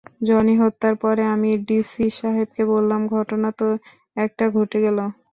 [0.27, 3.67] Johnny হত্যার পরে আমি ডিসি সাহেবকে বললাম, ঘটনা তো
[4.17, 4.97] একটা ঘটে গেল।